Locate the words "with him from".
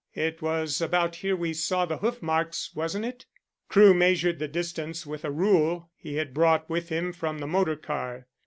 6.67-7.37